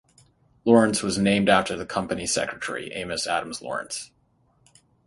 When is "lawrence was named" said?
0.65-1.47